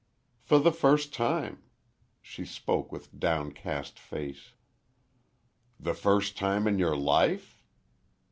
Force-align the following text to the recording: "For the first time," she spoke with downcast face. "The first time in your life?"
"For 0.39 0.57
the 0.57 0.71
first 0.71 1.13
time," 1.13 1.61
she 2.23 2.43
spoke 2.43 2.91
with 2.91 3.19
downcast 3.19 3.99
face. 3.99 4.53
"The 5.79 5.93
first 5.93 6.35
time 6.35 6.65
in 6.67 6.79
your 6.79 6.97
life?" 6.97 7.61